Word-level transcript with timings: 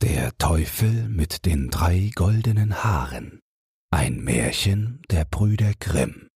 Der 0.00 0.32
Teufel 0.38 1.08
mit 1.08 1.44
den 1.44 1.70
drei 1.70 2.12
goldenen 2.14 2.84
Haaren. 2.84 3.40
Ein 3.90 4.20
Märchen 4.20 5.02
der 5.10 5.24
Brüder 5.24 5.72
Grimm. 5.80 6.28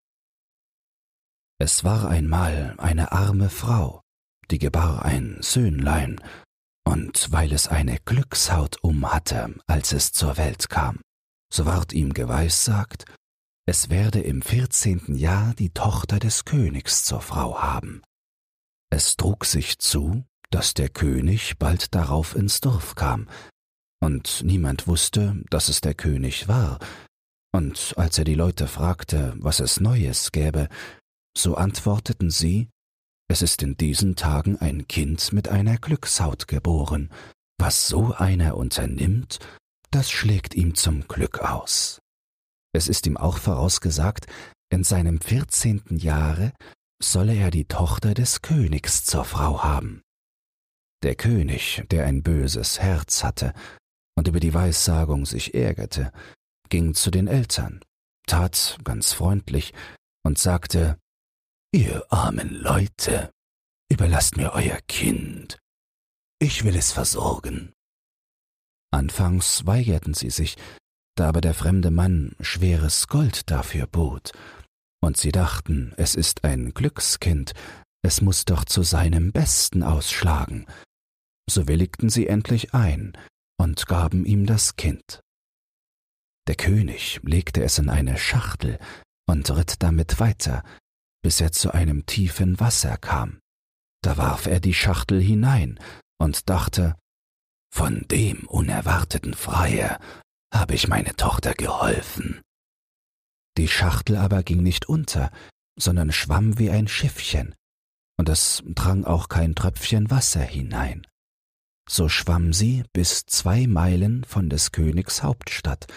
Es 1.61 1.85
war 1.85 2.09
einmal 2.09 2.75
eine 2.77 3.13
arme 3.13 3.49
Frau, 3.49 4.01
die 4.51 4.57
gebar 4.59 5.05
ein 5.05 5.37
Söhnlein, 5.39 6.19
und 6.83 7.31
weil 7.31 7.53
es 7.53 7.69
eine 7.69 7.99
Glückshaut 7.99 8.83
um 8.83 9.09
hatte, 9.13 9.55
als 9.65 9.93
es 9.93 10.11
zur 10.11 10.35
Welt 10.35 10.69
kam, 10.69 10.99
so 11.49 11.65
ward 11.65 11.93
ihm 11.93 12.13
geweissagt, 12.13 13.05
es 13.65 13.89
werde 13.89 14.19
im 14.19 14.41
vierzehnten 14.41 15.15
Jahr 15.15 15.53
die 15.53 15.69
Tochter 15.69 16.19
des 16.19 16.43
Königs 16.43 17.05
zur 17.05 17.21
Frau 17.21 17.61
haben. 17.61 18.01
Es 18.89 19.15
trug 19.15 19.45
sich 19.45 19.79
zu, 19.79 20.25
dass 20.49 20.73
der 20.73 20.89
König 20.89 21.57
bald 21.59 21.95
darauf 21.95 22.35
ins 22.35 22.59
Dorf 22.59 22.95
kam, 22.95 23.29
und 24.03 24.41
niemand 24.43 24.85
wusste, 24.85 25.41
dass 25.49 25.69
es 25.69 25.79
der 25.79 25.93
König 25.93 26.49
war, 26.49 26.79
und 27.55 27.93
als 27.95 28.17
er 28.17 28.25
die 28.25 28.35
Leute 28.35 28.67
fragte, 28.67 29.33
was 29.37 29.61
es 29.61 29.79
Neues 29.79 30.33
gäbe, 30.33 30.67
so 31.37 31.55
antworteten 31.55 32.29
sie, 32.29 32.67
es 33.29 33.41
ist 33.41 33.63
in 33.63 33.77
diesen 33.77 34.17
Tagen 34.17 34.57
ein 34.57 34.87
Kind 34.87 35.31
mit 35.31 35.47
einer 35.47 35.77
Glückshaut 35.77 36.49
geboren, 36.49 37.11
was 37.57 37.87
so 37.87 38.13
einer 38.13 38.57
unternimmt, 38.57 39.39
das 39.89 40.11
schlägt 40.11 40.53
ihm 40.53 40.75
zum 40.75 41.07
Glück 41.07 41.39
aus. 41.39 42.01
Es 42.75 42.89
ist 42.89 43.07
ihm 43.07 43.15
auch 43.15 43.37
vorausgesagt, 43.37 44.25
in 44.69 44.83
seinem 44.83 45.21
vierzehnten 45.21 45.95
Jahre 45.95 46.51
solle 47.01 47.35
er 47.35 47.51
die 47.51 47.65
Tochter 47.65 48.13
des 48.13 48.41
Königs 48.41 49.05
zur 49.05 49.23
Frau 49.23 49.63
haben. 49.63 50.01
Der 51.03 51.15
König, 51.15 51.83
der 51.89 52.05
ein 52.05 52.21
böses 52.21 52.79
Herz 52.79 53.23
hatte, 53.23 53.53
und 54.23 54.29
über 54.29 54.39
die 54.39 54.53
Weissagung 54.53 55.25
sich 55.25 55.53
ärgerte, 55.53 56.13
ging 56.69 56.93
zu 56.93 57.11
den 57.11 57.27
Eltern, 57.27 57.81
tat 58.25 58.77
ganz 58.85 59.11
freundlich 59.11 59.73
und 60.25 60.37
sagte, 60.37 60.97
Ihr 61.73 62.05
armen 62.09 62.55
Leute, 62.55 63.31
überlasst 63.91 64.37
mir 64.37 64.53
euer 64.53 64.79
Kind, 64.87 65.59
ich 66.39 66.63
will 66.63 66.77
es 66.77 66.93
versorgen. 66.93 67.73
Anfangs 68.91 69.65
weigerten 69.65 70.13
sie 70.13 70.29
sich, 70.29 70.55
da 71.17 71.27
aber 71.27 71.41
der 71.41 71.53
fremde 71.53 71.91
Mann 71.91 72.33
schweres 72.39 73.09
Gold 73.09 73.51
dafür 73.51 73.87
bot, 73.87 74.31
und 75.01 75.17
sie 75.17 75.33
dachten, 75.33 75.93
es 75.97 76.15
ist 76.15 76.45
ein 76.45 76.73
Glückskind, 76.73 77.51
es 78.05 78.21
muss 78.21 78.45
doch 78.45 78.63
zu 78.63 78.83
seinem 78.83 79.33
Besten 79.33 79.83
ausschlagen, 79.83 80.65
so 81.49 81.67
willigten 81.67 82.07
sie 82.07 82.27
endlich 82.27 82.73
ein, 82.73 83.17
und 83.57 83.87
gaben 83.87 84.25
ihm 84.25 84.45
das 84.45 84.75
Kind. 84.75 85.21
Der 86.47 86.55
König 86.55 87.19
legte 87.23 87.63
es 87.63 87.77
in 87.77 87.89
eine 87.89 88.17
Schachtel 88.17 88.79
und 89.27 89.49
ritt 89.51 89.81
damit 89.81 90.19
weiter, 90.19 90.63
bis 91.23 91.39
er 91.39 91.51
zu 91.51 91.73
einem 91.73 92.05
tiefen 92.05 92.59
Wasser 92.59 92.97
kam. 92.97 93.39
Da 94.03 94.17
warf 94.17 94.45
er 94.45 94.59
die 94.59 94.73
Schachtel 94.73 95.21
hinein 95.21 95.79
und 96.19 96.49
dachte, 96.49 96.95
von 97.73 98.05
dem 98.11 98.45
unerwarteten 98.47 99.33
Freier 99.33 99.99
habe 100.53 100.75
ich 100.75 100.87
meine 100.87 101.15
Tochter 101.15 101.53
geholfen. 101.53 102.41
Die 103.57 103.67
Schachtel 103.67 104.17
aber 104.17 104.43
ging 104.43 104.61
nicht 104.61 104.87
unter, 104.89 105.31
sondern 105.79 106.11
schwamm 106.11 106.59
wie 106.59 106.69
ein 106.69 106.87
Schiffchen, 106.87 107.55
und 108.17 108.29
es 108.29 108.61
drang 108.65 109.05
auch 109.05 109.29
kein 109.29 109.55
Tröpfchen 109.55 110.11
Wasser 110.11 110.41
hinein. 110.41 111.07
So 111.89 112.09
schwamm 112.09 112.53
sie 112.53 112.83
bis 112.93 113.25
zwei 113.25 113.67
Meilen 113.67 114.23
von 114.23 114.49
des 114.49 114.71
Königs 114.71 115.23
Hauptstadt, 115.23 115.87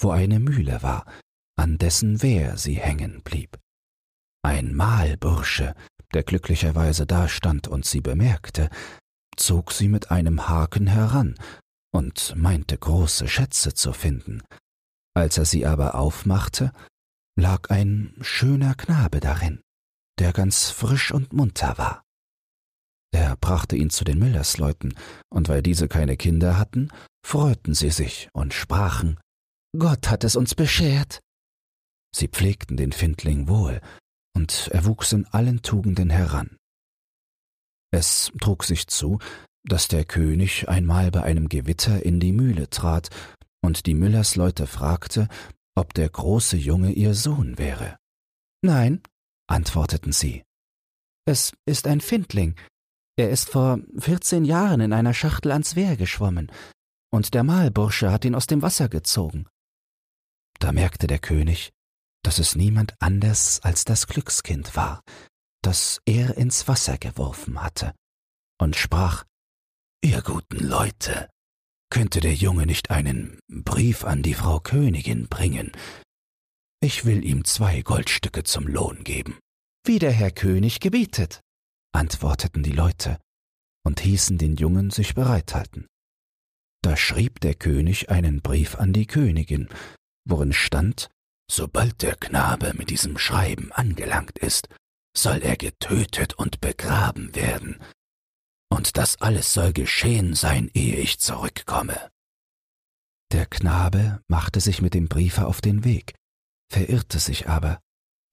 wo 0.00 0.10
eine 0.10 0.40
Mühle 0.40 0.82
war, 0.82 1.04
an 1.56 1.78
dessen 1.78 2.22
Wehr 2.22 2.56
sie 2.56 2.74
hängen 2.74 3.22
blieb. 3.22 3.58
Ein 4.42 4.74
Mahlbursche, 4.74 5.74
der 6.14 6.22
glücklicherweise 6.22 7.06
dastand 7.06 7.68
und 7.68 7.84
sie 7.84 8.00
bemerkte, 8.00 8.70
zog 9.36 9.72
sie 9.72 9.88
mit 9.88 10.10
einem 10.10 10.48
Haken 10.48 10.86
heran 10.86 11.34
und 11.92 12.34
meinte 12.36 12.76
große 12.76 13.28
Schätze 13.28 13.74
zu 13.74 13.92
finden. 13.92 14.42
Als 15.14 15.38
er 15.38 15.44
sie 15.44 15.66
aber 15.66 15.94
aufmachte, 15.94 16.72
lag 17.36 17.70
ein 17.70 18.14
schöner 18.20 18.74
Knabe 18.74 19.20
darin, 19.20 19.60
der 20.18 20.32
ganz 20.32 20.70
frisch 20.70 21.12
und 21.12 21.32
munter 21.32 21.78
war. 21.78 22.02
Er 23.12 23.36
brachte 23.36 23.76
ihn 23.76 23.90
zu 23.90 24.04
den 24.04 24.18
Müllersleuten, 24.18 24.94
und 25.30 25.48
weil 25.48 25.62
diese 25.62 25.88
keine 25.88 26.16
Kinder 26.16 26.58
hatten, 26.58 26.90
freuten 27.24 27.74
sie 27.74 27.90
sich 27.90 28.28
und 28.32 28.54
sprachen, 28.54 29.18
Gott 29.76 30.08
hat 30.08 30.24
es 30.24 30.36
uns 30.36 30.54
beschert. 30.54 31.20
Sie 32.14 32.28
pflegten 32.28 32.76
den 32.76 32.92
Findling 32.92 33.48
wohl, 33.48 33.80
und 34.34 34.68
er 34.72 34.84
wuchs 34.84 35.12
in 35.12 35.26
allen 35.26 35.62
Tugenden 35.62 36.10
heran. 36.10 36.56
Es 37.90 38.30
trug 38.40 38.64
sich 38.64 38.86
zu, 38.86 39.18
dass 39.64 39.88
der 39.88 40.04
König 40.04 40.68
einmal 40.68 41.10
bei 41.10 41.22
einem 41.22 41.48
Gewitter 41.48 42.04
in 42.04 42.20
die 42.20 42.32
Mühle 42.32 42.70
trat 42.70 43.10
und 43.62 43.86
die 43.86 43.94
Müllersleute 43.94 44.66
fragte, 44.66 45.28
ob 45.74 45.94
der 45.94 46.08
große 46.08 46.56
Junge 46.56 46.92
ihr 46.92 47.14
Sohn 47.14 47.58
wäre. 47.58 47.96
Nein, 48.62 49.02
antworteten 49.48 50.12
sie. 50.12 50.44
Es 51.26 51.52
ist 51.66 51.86
ein 51.86 52.00
Findling, 52.00 52.56
er 53.18 53.30
ist 53.30 53.50
vor 53.50 53.80
vierzehn 53.98 54.44
Jahren 54.44 54.80
in 54.80 54.92
einer 54.92 55.12
Schachtel 55.12 55.50
ans 55.50 55.74
Wehr 55.74 55.96
geschwommen, 55.96 56.52
und 57.10 57.34
der 57.34 57.42
Mahlbursche 57.42 58.12
hat 58.12 58.24
ihn 58.24 58.34
aus 58.34 58.46
dem 58.46 58.62
Wasser 58.62 58.88
gezogen. 58.88 59.46
Da 60.60 60.72
merkte 60.72 61.06
der 61.06 61.18
König, 61.18 61.72
dass 62.22 62.38
es 62.38 62.54
niemand 62.54 62.94
anders 63.00 63.60
als 63.62 63.84
das 63.84 64.06
Glückskind 64.06 64.76
war, 64.76 65.02
das 65.62 66.00
er 66.06 66.36
ins 66.36 66.68
Wasser 66.68 66.96
geworfen 66.96 67.62
hatte, 67.62 67.92
und 68.60 68.76
sprach 68.76 69.24
Ihr 70.00 70.22
guten 70.22 70.58
Leute, 70.64 71.28
könnte 71.90 72.20
der 72.20 72.34
Junge 72.34 72.66
nicht 72.66 72.90
einen 72.90 73.40
Brief 73.48 74.04
an 74.04 74.22
die 74.22 74.34
Frau 74.34 74.60
Königin 74.60 75.26
bringen? 75.28 75.72
Ich 76.80 77.04
will 77.04 77.24
ihm 77.24 77.44
zwei 77.44 77.82
Goldstücke 77.82 78.44
zum 78.44 78.68
Lohn 78.68 79.02
geben. 79.02 79.40
Wie 79.84 79.98
der 79.98 80.12
Herr 80.12 80.30
König 80.30 80.78
gebietet, 80.78 81.40
antworteten 81.92 82.62
die 82.62 82.72
Leute 82.72 83.18
und 83.84 84.00
hießen 84.00 84.38
den 84.38 84.56
Jungen 84.56 84.90
sich 84.90 85.14
bereithalten. 85.14 85.86
Da 86.82 86.96
schrieb 86.96 87.40
der 87.40 87.54
König 87.54 88.10
einen 88.10 88.40
Brief 88.40 88.76
an 88.76 88.92
die 88.92 89.06
Königin, 89.06 89.68
worin 90.24 90.52
stand, 90.52 91.08
sobald 91.50 92.02
der 92.02 92.16
Knabe 92.16 92.74
mit 92.74 92.90
diesem 92.90 93.18
Schreiben 93.18 93.72
angelangt 93.72 94.38
ist, 94.38 94.68
soll 95.16 95.38
er 95.38 95.56
getötet 95.56 96.34
und 96.34 96.60
begraben 96.60 97.34
werden, 97.34 97.80
und 98.70 98.96
das 98.96 99.20
alles 99.20 99.52
soll 99.52 99.72
geschehen 99.72 100.34
sein, 100.34 100.70
ehe 100.74 100.96
ich 100.96 101.18
zurückkomme. 101.18 102.10
Der 103.32 103.46
Knabe 103.46 104.22
machte 104.28 104.60
sich 104.60 104.80
mit 104.82 104.94
dem 104.94 105.08
Briefe 105.08 105.46
auf 105.46 105.60
den 105.60 105.84
Weg, 105.84 106.14
verirrte 106.70 107.18
sich 107.18 107.48
aber 107.48 107.80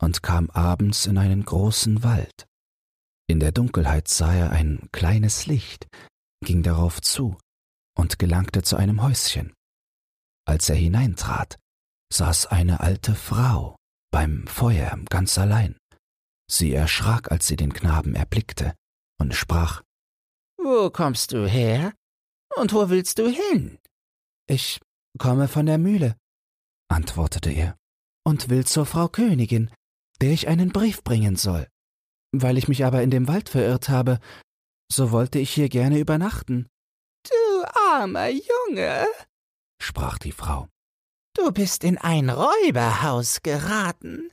und 0.02 0.24
kam 0.24 0.50
abends 0.50 1.06
in 1.06 1.18
einen 1.18 1.44
großen 1.44 2.04
Wald. 2.04 2.46
In 3.28 3.40
der 3.40 3.52
Dunkelheit 3.52 4.08
sah 4.08 4.34
er 4.34 4.52
ein 4.52 4.88
kleines 4.91 5.47
Licht, 5.47 5.88
ging 6.44 6.62
darauf 6.62 7.02
zu 7.02 7.38
und 7.97 8.19
gelangte 8.19 8.62
zu 8.62 8.75
einem 8.75 9.02
Häuschen. 9.02 9.53
Als 10.47 10.69
er 10.69 10.75
hineintrat, 10.75 11.58
saß 12.13 12.47
eine 12.47 12.81
alte 12.81 13.16
Frau 13.16 13.75
beim 14.12 14.46
Feuer 14.47 14.97
ganz 15.09 15.38
allein. 15.38 15.78
Sie 16.50 16.74
erschrak, 16.74 17.31
als 17.31 17.47
sie 17.47 17.56
den 17.56 17.74
Knaben 17.74 18.13
erblickte, 18.13 18.75
und 19.19 19.34
sprach 19.34 19.81
Wo 20.57 20.92
kommst 20.92 21.31
du 21.31 21.47
her? 21.47 21.94
Und 22.56 22.74
wo 22.74 22.90
willst 22.90 23.18
du 23.18 23.28
hin? 23.28 23.80
Ich 24.47 24.80
komme 25.18 25.48
von 25.48 25.66
der 25.66 25.80
Mühle, 25.80 26.16
antwortete 26.89 27.50
er, 27.51 27.75
und 28.24 28.50
will 28.50 28.66
zur 28.66 28.86
Frau 28.86 29.07
Königin, 29.07 29.72
der 30.22 30.31
ich 30.31 30.48
einen 30.48 30.69
Brief 30.69 31.04
bringen 31.04 31.36
soll. 31.36 31.68
Weil 32.42 32.58
ich 32.58 32.68
mich 32.68 32.86
aber 32.86 33.02
in 33.02 33.12
dem 33.12 33.28
Wald 33.28 33.50
verirrt 33.50 33.90
habe, 33.90 34.20
so 34.92 35.12
wollte 35.12 35.40
ich 35.40 35.52
hier 35.52 35.70
gerne 35.70 36.00
übernachten. 36.00 36.68
Du 37.24 37.66
armer 37.92 38.30
Junge, 38.30 39.08
sprach 39.82 40.18
die 40.18 40.32
Frau, 40.32 40.68
du 41.36 41.52
bist 41.52 41.84
in 41.84 41.98
ein 41.98 42.30
Räuberhaus 42.30 43.42
geraten, 43.42 44.32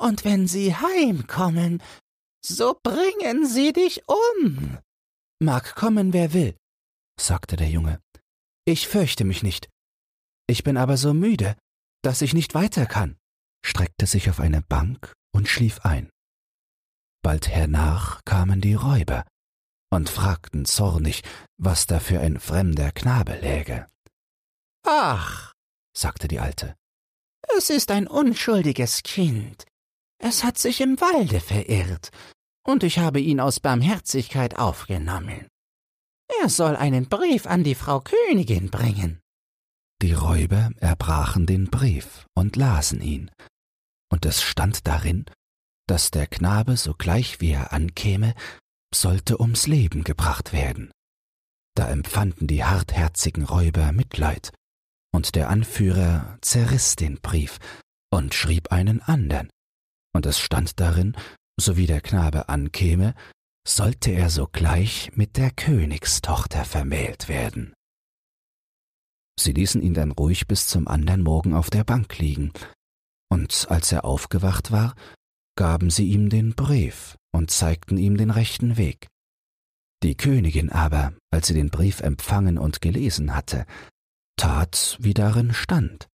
und 0.00 0.24
wenn 0.24 0.46
sie 0.46 0.74
heimkommen, 0.74 1.82
so 2.44 2.78
bringen 2.82 3.46
sie 3.46 3.72
dich 3.72 4.02
um. 4.08 4.78
Mag 5.40 5.74
kommen, 5.74 6.12
wer 6.12 6.32
will, 6.32 6.56
sagte 7.20 7.56
der 7.56 7.68
Junge. 7.68 8.00
Ich 8.64 8.88
fürchte 8.88 9.24
mich 9.24 9.42
nicht. 9.42 9.68
Ich 10.46 10.62
bin 10.64 10.76
aber 10.76 10.96
so 10.96 11.14
müde, 11.14 11.56
dass 12.02 12.22
ich 12.22 12.34
nicht 12.34 12.54
weiter 12.54 12.86
kann, 12.86 13.16
streckte 13.64 14.06
sich 14.06 14.30
auf 14.30 14.40
eine 14.40 14.62
Bank 14.62 15.12
und 15.34 15.48
schlief 15.48 15.80
ein. 15.84 16.10
Bald 17.22 17.48
hernach 17.48 18.20
kamen 18.24 18.60
die 18.60 18.74
Räuber, 18.74 19.24
und 19.90 20.08
fragten 20.08 20.64
zornig, 20.64 21.22
was 21.56 21.86
da 21.86 22.00
für 22.00 22.20
ein 22.20 22.38
fremder 22.38 22.92
Knabe 22.92 23.34
läge. 23.34 23.86
Ach, 24.84 25.52
sagte 25.96 26.28
die 26.28 26.40
Alte, 26.40 26.74
es 27.56 27.70
ist 27.70 27.90
ein 27.90 28.06
unschuldiges 28.06 29.02
Kind. 29.02 29.64
Es 30.18 30.44
hat 30.44 30.58
sich 30.58 30.80
im 30.80 31.00
Walde 31.00 31.40
verirrt, 31.40 32.10
und 32.66 32.82
ich 32.82 32.98
habe 32.98 33.20
ihn 33.20 33.40
aus 33.40 33.60
Barmherzigkeit 33.60 34.58
aufgenommen. 34.58 35.48
Er 36.42 36.48
soll 36.48 36.76
einen 36.76 37.08
Brief 37.08 37.46
an 37.46 37.64
die 37.64 37.74
Frau 37.74 38.00
Königin 38.00 38.70
bringen. 38.70 39.20
Die 40.02 40.12
Räuber 40.12 40.70
erbrachen 40.76 41.46
den 41.46 41.70
Brief 41.70 42.26
und 42.34 42.56
lasen 42.56 43.00
ihn, 43.00 43.30
und 44.10 44.26
es 44.26 44.42
stand 44.42 44.86
darin, 44.86 45.24
dass 45.88 46.10
der 46.10 46.26
Knabe 46.26 46.76
sogleich 46.76 47.40
wie 47.40 47.52
er 47.52 47.72
ankäme, 47.72 48.34
sollte 48.94 49.40
ums 49.40 49.66
Leben 49.66 50.04
gebracht 50.04 50.52
werden. 50.52 50.92
Da 51.74 51.88
empfanden 51.88 52.46
die 52.46 52.64
hartherzigen 52.64 53.44
Räuber 53.44 53.92
Mitleid, 53.92 54.52
und 55.12 55.34
der 55.34 55.48
Anführer 55.48 56.38
zerriss 56.42 56.96
den 56.96 57.20
Brief 57.20 57.58
und 58.10 58.34
schrieb 58.34 58.70
einen 58.72 59.00
andern, 59.00 59.50
und 60.14 60.26
es 60.26 60.38
stand 60.38 60.78
darin, 60.80 61.16
so 61.58 61.76
wie 61.76 61.86
der 61.86 62.00
Knabe 62.00 62.48
ankäme, 62.48 63.14
sollte 63.66 64.10
er 64.10 64.30
sogleich 64.30 65.10
mit 65.14 65.36
der 65.36 65.50
Königstochter 65.50 66.64
vermählt 66.64 67.28
werden. 67.28 67.74
Sie 69.38 69.52
ließen 69.52 69.82
ihn 69.82 69.94
dann 69.94 70.10
ruhig 70.10 70.48
bis 70.48 70.66
zum 70.66 70.88
andern 70.88 71.22
Morgen 71.22 71.54
auf 71.54 71.70
der 71.70 71.84
Bank 71.84 72.18
liegen, 72.18 72.52
und 73.30 73.66
als 73.70 73.92
er 73.92 74.04
aufgewacht 74.04 74.72
war, 74.72 74.94
gaben 75.58 75.90
sie 75.90 76.06
ihm 76.06 76.28
den 76.30 76.54
Brief 76.54 77.18
und 77.32 77.50
zeigten 77.50 77.96
ihm 77.96 78.16
den 78.16 78.30
rechten 78.30 78.76
Weg. 78.76 79.08
Die 80.04 80.16
Königin 80.16 80.70
aber, 80.70 81.14
als 81.32 81.48
sie 81.48 81.54
den 81.54 81.68
Brief 81.68 81.98
empfangen 81.98 82.58
und 82.58 82.80
gelesen 82.80 83.34
hatte, 83.34 83.66
tat, 84.36 84.96
wie 85.00 85.14
darin 85.14 85.52
stand, 85.52 86.06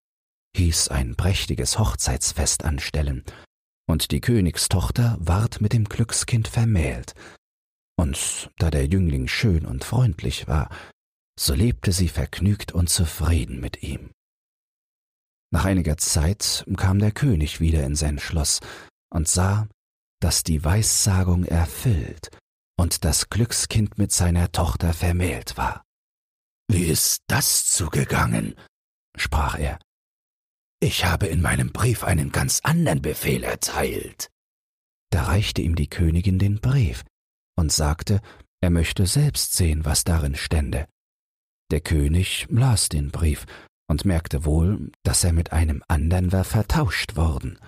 hieß 0.57 0.89
ein 0.89 1.15
prächtiges 1.15 1.79
Hochzeitsfest 1.79 2.65
anstellen, 2.65 3.23
und 3.87 4.13
die 4.13 4.23
Königstochter 4.23 5.19
ward 5.21 5.61
mit 5.61 5.75
dem 5.75 5.85
Glückskind 5.85 6.49
vermählt, 6.49 7.13
und 7.99 8.51
da 8.57 8.71
der 8.71 8.87
Jüngling 8.87 9.29
schön 9.29 9.67
und 9.67 9.85
freundlich 9.85 10.49
war, 10.49 10.71
so 11.39 11.53
lebte 11.53 11.93
sie 11.93 12.09
vergnügt 12.09 12.73
und 12.73 12.89
zufrieden 12.89 13.61
mit 13.61 13.83
ihm. 13.83 14.11
Nach 15.53 15.67
einiger 15.67 15.99
Zeit 15.99 16.65
kam 16.79 16.99
der 16.99 17.13
König 17.13 17.61
wieder 17.61 17.85
in 17.85 17.95
sein 17.95 18.19
Schloss 18.19 18.61
und 19.15 19.29
sah, 19.29 19.69
dass 20.21 20.43
die 20.43 20.65
Weissagung 20.65 21.45
erfüllt 21.45 22.31
und 22.77 23.05
das 23.05 23.31
Glückskind 23.31 23.99
mit 23.99 24.13
seiner 24.13 24.51
Tochter 24.53 24.93
vermählt 24.93 25.57
war. 25.57 25.85
Wie 26.69 26.85
ist 26.85 27.23
das 27.29 27.67
zugegangen? 27.67 28.55
sprach 29.17 29.59
er. 29.59 29.79
Ich 30.81 31.05
habe 31.05 31.27
in 31.27 31.41
meinem 31.41 31.73
Brief 31.73 32.03
einen 32.05 32.33
ganz 32.33 32.61
anderen 32.63 33.01
Befehl 33.01 33.45
erteilt. 33.45 34.31
Da 35.11 35.25
reichte 35.25 35.63
ihm 35.63 35.77
die 35.77 35.89
Königin 35.89 36.39
den 36.39 36.61
Brief 36.61 37.05
und 37.57 37.71
sagte, 37.71 38.21
er 38.61 38.71
möchte 38.71 39.07
selbst 39.07 39.55
sehen, 39.55 39.85
was 39.85 40.05
darin 40.05 40.35
stände. 40.35 40.89
Der 41.71 41.81
König 41.81 42.47
las 42.51 42.89
den 42.89 43.11
Brief 43.11 43.47
und 43.89 44.05
merkte 44.05 44.45
wohl, 44.45 44.91
dass 45.05 45.23
er 45.23 45.33
mit 45.33 45.53
einem 45.53 45.83
andern 45.87 46.33
war 46.33 46.45
vertauscht 46.45 47.17
worden. 47.17 47.59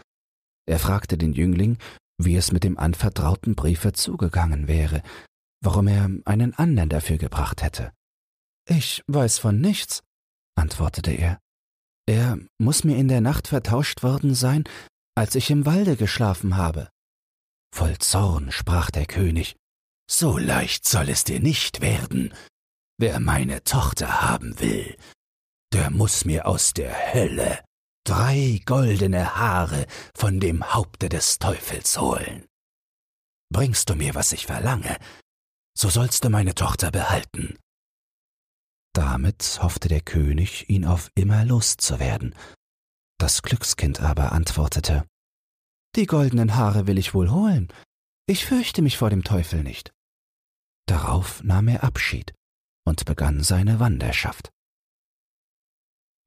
Er 0.66 0.78
fragte 0.78 1.16
den 1.16 1.32
Jüngling, 1.32 1.78
wie 2.18 2.36
es 2.36 2.52
mit 2.52 2.64
dem 2.64 2.78
anvertrauten 2.78 3.54
Briefe 3.54 3.92
zugegangen 3.92 4.68
wäre, 4.68 5.02
warum 5.62 5.88
er 5.88 6.10
einen 6.24 6.54
andern 6.54 6.88
dafür 6.88 7.18
gebracht 7.18 7.62
hätte. 7.62 7.92
Ich 8.68 9.02
weiß 9.06 9.38
von 9.38 9.60
nichts, 9.60 10.02
antwortete 10.56 11.12
er. 11.12 11.38
Er 12.08 12.38
muss 12.58 12.84
mir 12.84 12.96
in 12.96 13.08
der 13.08 13.20
Nacht 13.20 13.48
vertauscht 13.48 14.02
worden 14.02 14.34
sein, 14.34 14.64
als 15.16 15.34
ich 15.34 15.50
im 15.50 15.66
Walde 15.66 15.96
geschlafen 15.96 16.56
habe. 16.56 16.88
Voll 17.74 17.98
Zorn 17.98 18.52
sprach 18.52 18.90
der 18.90 19.06
König. 19.06 19.56
So 20.08 20.38
leicht 20.38 20.86
soll 20.86 21.08
es 21.08 21.24
dir 21.24 21.40
nicht 21.40 21.80
werden. 21.80 22.32
Wer 22.98 23.20
meine 23.20 23.64
Tochter 23.64 24.22
haben 24.22 24.58
will, 24.60 24.96
der 25.72 25.90
muss 25.90 26.24
mir 26.24 26.46
aus 26.46 26.72
der 26.72 27.12
Hölle 27.12 27.62
drei 28.06 28.62
goldene 28.64 29.36
Haare 29.36 29.86
von 30.14 30.38
dem 30.38 30.72
Haupte 30.72 31.08
des 31.08 31.38
Teufels 31.38 31.98
holen. 32.00 32.46
Bringst 33.52 33.90
du 33.90 33.94
mir, 33.94 34.14
was 34.14 34.32
ich 34.32 34.46
verlange, 34.46 34.96
so 35.76 35.88
sollst 35.88 36.24
du 36.24 36.30
meine 36.30 36.54
Tochter 36.54 36.90
behalten. 36.90 37.58
Damit 38.94 39.58
hoffte 39.60 39.88
der 39.88 40.00
König, 40.00 40.70
ihn 40.70 40.84
auf 40.84 41.10
immer 41.14 41.44
loszuwerden. 41.44 42.34
Das 43.18 43.42
Glückskind 43.42 44.00
aber 44.00 44.32
antwortete 44.32 45.04
Die 45.96 46.06
goldenen 46.06 46.54
Haare 46.54 46.86
will 46.86 46.98
ich 46.98 47.12
wohl 47.12 47.30
holen, 47.30 47.68
ich 48.28 48.44
fürchte 48.44 48.82
mich 48.82 48.98
vor 48.98 49.10
dem 49.10 49.24
Teufel 49.24 49.62
nicht. 49.62 49.92
Darauf 50.86 51.42
nahm 51.42 51.68
er 51.68 51.82
Abschied 51.82 52.34
und 52.86 53.04
begann 53.04 53.42
seine 53.42 53.80
Wanderschaft. 53.80 54.50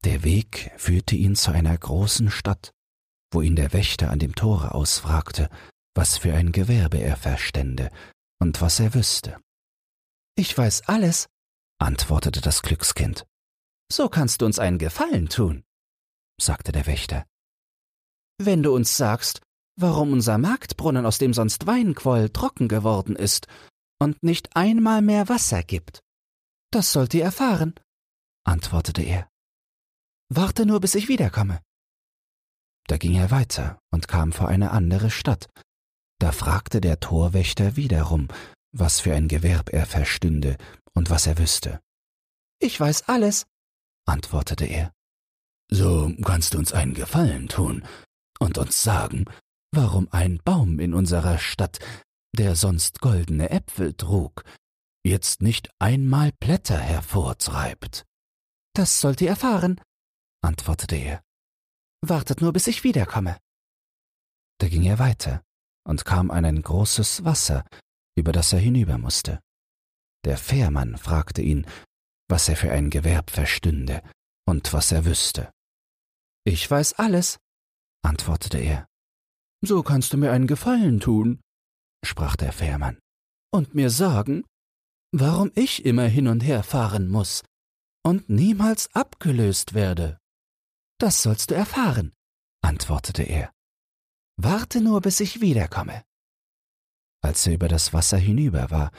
Der 0.04 0.22
Weg 0.22 0.72
führte 0.76 1.14
ihn 1.14 1.36
zu 1.36 1.50
einer 1.50 1.76
großen 1.76 2.30
Stadt, 2.30 2.72
wo 3.32 3.42
ihn 3.42 3.56
der 3.56 3.72
Wächter 3.72 4.10
an 4.10 4.18
dem 4.18 4.34
Tore 4.34 4.74
ausfragte, 4.74 5.50
was 5.94 6.16
für 6.18 6.32
ein 6.34 6.52
Gewerbe 6.52 6.98
er 6.98 7.16
verstände 7.16 7.90
und 8.40 8.60
was 8.60 8.80
er 8.80 8.94
wüsste. 8.94 9.38
Ich 10.36 10.56
weiß 10.56 10.88
alles, 10.88 11.26
antwortete 11.78 12.40
das 12.40 12.62
Glückskind. 12.62 13.26
So 13.92 14.08
kannst 14.08 14.40
du 14.40 14.46
uns 14.46 14.58
einen 14.58 14.78
Gefallen 14.78 15.28
tun, 15.28 15.64
sagte 16.40 16.72
der 16.72 16.86
Wächter. 16.86 17.26
Wenn 18.38 18.62
du 18.62 18.74
uns 18.74 18.96
sagst, 18.96 19.42
warum 19.76 20.12
unser 20.12 20.38
Marktbrunnen, 20.38 21.04
aus 21.04 21.18
dem 21.18 21.34
sonst 21.34 21.66
Wein 21.66 21.94
quoll, 21.94 22.30
trocken 22.30 22.68
geworden 22.68 23.16
ist 23.16 23.46
und 23.98 24.22
nicht 24.22 24.56
einmal 24.56 25.02
mehr 25.02 25.28
Wasser 25.28 25.62
gibt. 25.62 26.00
Das 26.70 26.92
sollt 26.92 27.12
ihr 27.14 27.24
erfahren, 27.24 27.74
antwortete 28.44 29.02
er. 29.02 29.29
Warte 30.32 30.64
nur, 30.64 30.80
bis 30.80 30.94
ich 30.94 31.08
wiederkomme. 31.08 31.60
Da 32.86 32.96
ging 32.96 33.14
er 33.14 33.30
weiter 33.30 33.78
und 33.90 34.08
kam 34.08 34.32
vor 34.32 34.48
eine 34.48 34.70
andere 34.70 35.10
Stadt. 35.10 35.48
Da 36.18 36.32
fragte 36.32 36.80
der 36.80 37.00
Torwächter 37.00 37.76
wiederum, 37.76 38.28
was 38.72 39.00
für 39.00 39.14
ein 39.14 39.28
Gewerb 39.28 39.72
er 39.72 39.86
verstünde 39.86 40.56
und 40.94 41.10
was 41.10 41.26
er 41.26 41.38
wüsste. 41.38 41.80
Ich 42.60 42.78
weiß 42.78 43.08
alles, 43.08 43.46
antwortete 44.06 44.66
er. 44.66 44.92
So 45.70 46.12
kannst 46.22 46.54
du 46.54 46.58
uns 46.58 46.72
einen 46.72 46.94
Gefallen 46.94 47.48
tun 47.48 47.84
und 48.38 48.58
uns 48.58 48.82
sagen, 48.82 49.24
warum 49.72 50.08
ein 50.10 50.40
Baum 50.44 50.78
in 50.78 50.94
unserer 50.94 51.38
Stadt 51.38 51.78
der 52.36 52.54
sonst 52.54 53.00
goldene 53.00 53.50
Äpfel 53.50 53.94
trug, 53.94 54.44
jetzt 55.04 55.42
nicht 55.42 55.70
einmal 55.78 56.30
Blätter 56.38 56.78
hervortreibt. 56.78 58.04
Das 58.74 59.00
sollt 59.00 59.20
ihr 59.20 59.30
erfahren, 59.30 59.80
antwortete 60.42 60.96
er. 60.96 61.22
Wartet 62.02 62.40
nur, 62.40 62.52
bis 62.52 62.66
ich 62.66 62.84
wiederkomme. 62.84 63.38
Da 64.58 64.68
ging 64.68 64.84
er 64.84 64.98
weiter 64.98 65.42
und 65.84 66.04
kam 66.04 66.30
an 66.30 66.44
ein 66.44 66.62
großes 66.62 67.24
Wasser, 67.24 67.64
über 68.16 68.32
das 68.32 68.52
er 68.52 68.58
hinüber 68.58 68.98
musste. 68.98 69.40
Der 70.24 70.36
Fährmann 70.36 70.96
fragte 70.98 71.42
ihn, 71.42 71.66
was 72.28 72.48
er 72.48 72.56
für 72.56 72.70
ein 72.70 72.90
Gewerb 72.90 73.30
verstünde 73.30 74.02
und 74.46 74.72
was 74.72 74.92
er 74.92 75.04
wüsste. 75.04 75.50
Ich 76.44 76.70
weiß 76.70 76.94
alles, 76.94 77.38
antwortete 78.02 78.58
er. 78.58 78.86
So 79.62 79.82
kannst 79.82 80.12
du 80.12 80.16
mir 80.16 80.32
einen 80.32 80.46
Gefallen 80.46 81.00
tun, 81.00 81.40
sprach 82.04 82.36
der 82.36 82.52
Fährmann, 82.52 82.98
und 83.52 83.74
mir 83.74 83.90
sagen, 83.90 84.44
warum 85.12 85.50
ich 85.54 85.84
immer 85.84 86.06
hin 86.06 86.28
und 86.28 86.40
her 86.40 86.62
fahren 86.62 87.08
muss 87.08 87.42
und 88.02 88.28
niemals 88.28 88.94
abgelöst 88.94 89.74
werde. 89.74 90.19
Das 91.00 91.22
sollst 91.22 91.50
du 91.50 91.54
erfahren, 91.54 92.12
antwortete 92.62 93.22
er. 93.22 93.50
Warte 94.36 94.82
nur, 94.82 95.00
bis 95.00 95.20
ich 95.20 95.40
wiederkomme. 95.40 96.04
Als 97.22 97.46
er 97.46 97.54
über 97.54 97.68
das 97.68 97.94
Wasser 97.94 98.18
hinüber 98.18 98.70
war, 98.70 98.90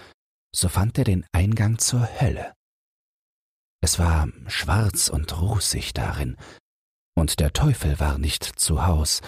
so 0.53 0.67
fand 0.67 0.97
er 0.97 1.03
den 1.03 1.27
Eingang 1.31 1.77
zur 1.77 2.01
Hölle. 2.19 2.55
Es 3.83 3.99
war 3.99 4.27
schwarz 4.47 5.09
und 5.09 5.39
rußig 5.41 5.93
darin, 5.93 6.37
und 7.15 7.39
der 7.39 7.53
Teufel 7.53 7.99
war 7.99 8.17
nicht 8.17 8.45
zu 8.45 8.83
Haus, 8.83 9.21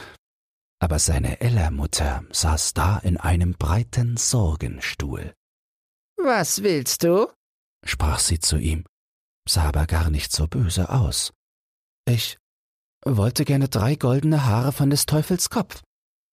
aber 0.79 0.97
seine 0.97 1.41
Ellermutter 1.41 2.23
saß 2.31 2.73
da 2.73 2.97
in 2.97 3.17
einem 3.17 3.53
breiten 3.53 4.17
Sorgenstuhl. 4.17 5.35
Was 6.17 6.63
willst 6.63 7.03
du? 7.03 7.31
sprach 7.85 8.17
sie 8.17 8.39
zu 8.39 8.57
ihm, 8.57 8.83
sah 9.47 9.65
aber 9.65 9.85
gar 9.85 10.09
nicht 10.09 10.31
so 10.31 10.47
böse 10.47 10.89
aus. 10.89 11.33
Ich 12.05 12.39
wollte 13.05 13.45
gerne 13.45 13.69
drei 13.69 13.95
goldene 13.95 14.45
Haare 14.45 14.71
von 14.71 14.89
des 14.89 15.05
Teufels 15.05 15.49
Kopf, 15.49 15.81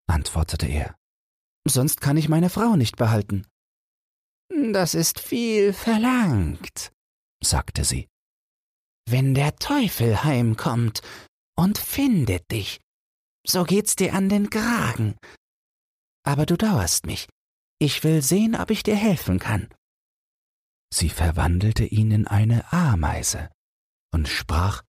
antwortete 0.06 0.66
er. 0.66 0.96
Sonst 1.66 2.00
kann 2.00 2.16
ich 2.16 2.28
meine 2.28 2.50
Frau 2.50 2.76
nicht 2.76 2.96
behalten. 2.96 3.46
Das 4.72 4.94
ist 4.94 5.20
viel 5.20 5.72
verlangt, 5.72 6.92
sagte 7.42 7.84
sie. 7.84 8.08
Wenn 9.08 9.34
der 9.34 9.56
Teufel 9.56 10.24
heimkommt 10.24 11.02
und 11.56 11.78
findet 11.78 12.50
dich, 12.50 12.80
so 13.46 13.64
geht's 13.64 13.96
dir 13.96 14.14
an 14.14 14.28
den 14.28 14.50
Kragen. 14.50 15.16
Aber 16.24 16.46
du 16.46 16.56
dauerst 16.56 17.06
mich. 17.06 17.28
Ich 17.78 18.04
will 18.04 18.22
sehen, 18.22 18.54
ob 18.54 18.70
ich 18.70 18.82
dir 18.82 18.96
helfen 18.96 19.38
kann. 19.38 19.68
Sie 20.92 21.08
verwandelte 21.08 21.84
ihn 21.84 22.10
in 22.10 22.26
eine 22.26 22.70
Ameise 22.72 23.50
und 24.12 24.28
sprach 24.28 24.82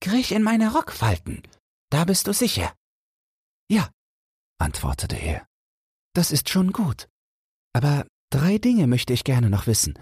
Kriech 0.00 0.32
in 0.32 0.42
meine 0.42 0.72
Rockfalten, 0.72 1.42
da 1.90 2.04
bist 2.04 2.26
du 2.26 2.32
sicher. 2.32 2.74
Ja, 3.70 3.90
antwortete 4.58 5.16
er. 5.16 5.46
Das 6.14 6.30
ist 6.32 6.48
schon 6.48 6.72
gut. 6.72 7.08
Aber 7.72 8.06
drei 8.30 8.58
Dinge 8.58 8.86
möchte 8.86 9.12
ich 9.12 9.24
gerne 9.24 9.50
noch 9.50 9.66
wissen. 9.66 9.98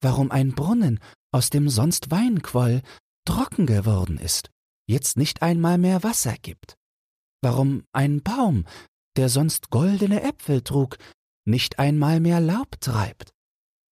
Warum 0.00 0.30
ein 0.30 0.54
Brunnen, 0.54 0.98
aus 1.32 1.50
dem 1.50 1.68
sonst 1.68 2.10
Wein 2.10 2.42
quoll, 2.42 2.82
trocken 3.26 3.66
geworden 3.66 4.18
ist, 4.18 4.50
jetzt 4.86 5.16
nicht 5.16 5.42
einmal 5.42 5.76
mehr 5.76 6.02
Wasser 6.02 6.34
gibt. 6.40 6.76
Warum 7.42 7.84
ein 7.92 8.22
Baum, 8.22 8.66
der 9.16 9.28
sonst 9.28 9.70
goldene 9.70 10.22
Äpfel 10.22 10.62
trug, 10.62 10.96
nicht 11.44 11.78
einmal 11.78 12.20
mehr 12.20 12.40
Laub 12.40 12.80
treibt. 12.80 13.32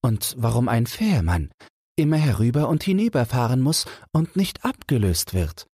Und 0.02 0.34
warum 0.38 0.68
ein 0.68 0.86
Fährmann, 0.86 1.50
immer 1.96 2.16
herüber 2.18 2.68
und 2.68 2.82
hinüberfahren 2.84 3.60
muss 3.60 3.86
und 4.12 4.36
nicht 4.36 4.64
abgelöst 4.64 5.34
wird? 5.34 5.66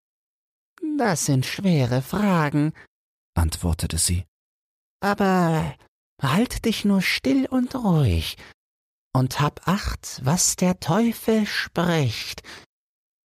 Das 0.98 1.26
sind 1.26 1.46
schwere 1.46 2.02
Fragen, 2.02 2.74
antwortete 3.36 3.98
sie. 3.98 4.26
Aber 5.02 5.76
halt 6.22 6.66
dich 6.66 6.86
nur 6.86 7.02
still 7.02 7.48
und 7.48 7.76
ruhig 7.76 8.38
und 9.14 9.40
hab 9.40 9.68
acht, 9.68 10.22
was 10.24 10.56
der 10.56 10.80
Teufel 10.80 11.46
spricht, 11.46 12.44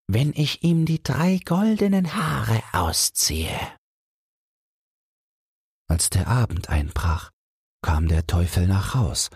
wenn 0.09 0.33
ich 0.33 0.63
ihm 0.63 0.87
die 0.87 1.03
drei 1.03 1.39
goldenen 1.45 2.15
Haare 2.15 2.63
ausziehe. 2.73 3.59
Als 5.89 6.11
der 6.11 6.27
Abend 6.27 6.69
einbrach, 6.69 7.31
kam 7.83 8.09
der 8.09 8.27
Teufel 8.27 8.67
nach 8.67 8.95
Haus. 8.95 9.31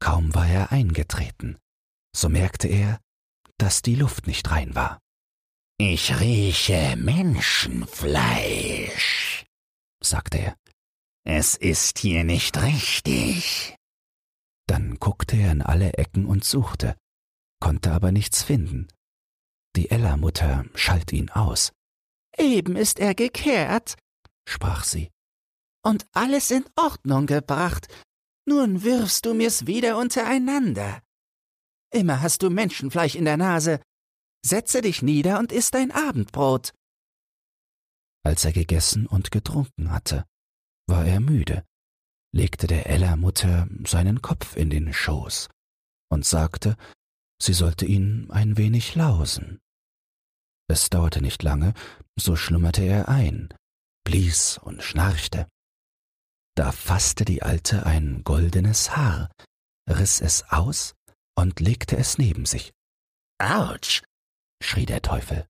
Kaum 0.00 0.34
war 0.34 0.46
er 0.46 0.72
eingetreten, 0.72 1.56
so 2.14 2.28
merkte 2.28 2.68
er, 2.68 3.00
dass 3.58 3.82
die 3.82 3.94
Luft 3.94 4.26
nicht 4.26 4.50
rein 4.50 4.74
war. 4.74 4.98
Ich 5.78 6.20
rieche 6.20 6.96
Menschenfleisch, 6.96 9.44
sagte 10.02 10.38
er. 10.38 10.56
Es 11.24 11.54
ist 11.56 11.98
hier 11.98 12.24
nicht 12.24 12.60
richtig. 12.60 13.76
Dann 14.66 14.98
guckte 14.98 15.36
er 15.36 15.52
in 15.52 15.62
alle 15.62 15.94
Ecken 15.94 16.26
und 16.26 16.44
suchte, 16.44 16.96
konnte 17.60 17.92
aber 17.92 18.12
nichts 18.12 18.42
finden. 18.42 18.88
Die 19.76 19.90
Ella-Mutter 19.90 20.64
schalt 20.74 21.12
ihn 21.12 21.30
aus. 21.30 21.72
Eben 22.36 22.76
ist 22.76 22.98
er 22.98 23.14
gekehrt, 23.14 23.96
sprach 24.48 24.84
sie, 24.84 25.10
und 25.84 26.06
alles 26.12 26.50
in 26.50 26.64
Ordnung 26.76 27.26
gebracht. 27.26 27.88
Nun 28.46 28.82
wirfst 28.82 29.26
du 29.26 29.34
mir's 29.34 29.66
wieder 29.66 29.98
untereinander. 29.98 31.02
Immer 31.92 32.22
hast 32.22 32.42
du 32.42 32.48
Menschenfleisch 32.48 33.14
in 33.14 33.26
der 33.26 33.36
Nase. 33.36 33.80
Setze 34.44 34.80
dich 34.80 35.02
nieder 35.02 35.38
und 35.38 35.52
iss 35.52 35.70
dein 35.70 35.90
Abendbrot. 35.92 36.72
Als 38.24 38.44
er 38.44 38.52
gegessen 38.52 39.06
und 39.06 39.30
getrunken 39.30 39.90
hatte, 39.90 40.24
war 40.88 41.04
er 41.04 41.20
müde, 41.20 41.64
legte 42.34 42.66
der 42.66 42.86
Ella-Mutter 42.86 43.68
seinen 43.84 44.22
Kopf 44.22 44.56
in 44.56 44.70
den 44.70 44.92
Schoß 44.92 45.48
und 46.10 46.24
sagte, 46.24 46.76
sie 47.40 47.52
sollte 47.52 47.84
ihn 47.84 48.30
ein 48.30 48.56
wenig 48.56 48.94
lausen. 48.94 49.60
Es 50.68 50.88
dauerte 50.88 51.20
nicht 51.20 51.42
lange, 51.42 51.74
so 52.16 52.36
schlummerte 52.36 52.82
er 52.82 53.08
ein, 53.08 53.52
blies 54.04 54.58
und 54.58 54.82
schnarchte. 54.82 55.46
Da 56.56 56.72
fasste 56.72 57.24
die 57.24 57.42
Alte 57.42 57.84
ein 57.84 58.24
goldenes 58.24 58.96
Haar, 58.96 59.30
riß 59.88 60.20
es 60.20 60.44
aus 60.50 60.94
und 61.34 61.60
legte 61.60 61.96
es 61.96 62.18
neben 62.18 62.46
sich. 62.46 62.72
Autsch! 63.38 64.02
schrie 64.62 64.86
der 64.86 65.02
Teufel. 65.02 65.46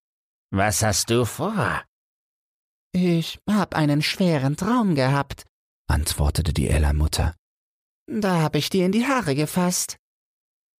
Was 0.51 0.83
hast 0.83 1.11
du 1.11 1.25
vor? 1.25 1.83
Ich 2.93 3.39
hab 3.49 3.75
einen 3.75 4.03
schweren 4.03 4.57
Traum 4.57 4.95
gehabt, 4.95 5.47
antwortete 5.89 6.53
die 6.53 6.69
Ella-Mutter. 6.69 7.35
Da 8.07 8.43
hab 8.43 8.55
ich 8.55 8.69
dir 8.69 8.85
in 8.85 8.93
die 8.93 9.07
Haare 9.07 9.35
gefasst. 9.35 9.97